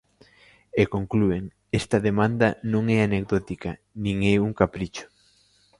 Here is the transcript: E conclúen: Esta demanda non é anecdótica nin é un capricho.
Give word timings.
E 0.81 0.83
conclúen: 0.95 1.43
Esta 1.79 1.97
demanda 2.07 2.47
non 2.73 2.83
é 2.95 2.97
anecdótica 3.01 3.71
nin 4.03 4.17
é 4.33 4.35
un 4.47 4.51
capricho. 4.59 5.05